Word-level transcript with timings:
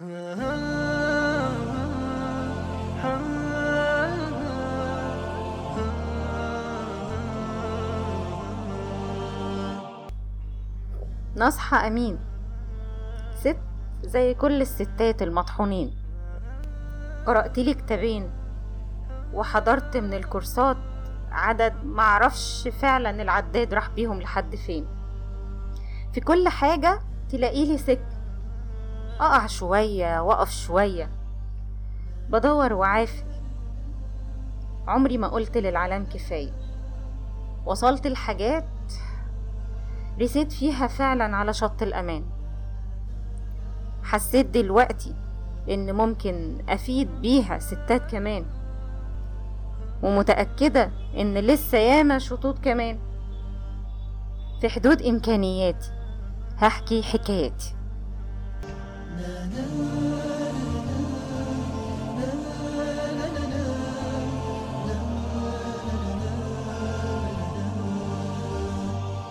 نصحى 0.00 0.16
أمين. 11.86 12.18
ست 13.34 13.56
زي 14.02 14.34
كل 14.34 14.60
الستات 14.60 15.22
المطحونين. 15.22 15.96
قرأت 17.26 17.58
لي 17.58 17.74
كتابين 17.74 18.30
وحضرت 19.32 19.96
من 19.96 20.14
الكورسات 20.14 20.76
عدد 21.30 21.74
معرفش 21.84 22.68
فعلا 22.68 23.22
العداد 23.22 23.74
راح 23.74 23.90
بيهم 23.90 24.20
لحد 24.20 24.56
فين. 24.56 24.86
في 26.12 26.20
كل 26.20 26.48
حاجة 26.48 27.00
تلاقيلي 27.28 27.78
سكة. 27.78 28.13
أقع 29.20 29.46
شوية 29.46 30.20
وأقف 30.22 30.50
شوية. 30.50 31.10
بدور 32.28 32.72
وعافر 32.72 33.24
عمري 34.86 35.18
ما 35.18 35.28
قلت 35.28 35.56
للعالم 35.56 36.04
كفاية. 36.04 36.52
وصلت 37.66 38.06
لحاجات 38.06 38.64
رسيت 40.20 40.52
فيها 40.52 40.86
فعلا 40.86 41.36
على 41.36 41.52
شط 41.52 41.82
الأمان. 41.82 42.24
حسيت 44.02 44.46
دلوقتي 44.46 45.14
إن 45.70 45.94
ممكن 45.94 46.64
أفيد 46.68 47.20
بيها 47.20 47.58
ستات 47.58 48.10
كمان. 48.10 48.46
ومتأكدة 50.02 50.90
إن 51.16 51.34
لسه 51.34 51.78
ياما 51.78 52.18
شطوط 52.18 52.58
كمان. 52.58 52.98
في 54.60 54.68
حدود 54.68 55.02
إمكانياتي. 55.02 55.90
هحكي 56.56 57.02
حكاياتي. 57.02 57.74
No. 59.54 59.83